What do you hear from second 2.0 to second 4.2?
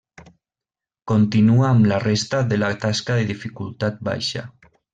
resta de la tasca de dificultat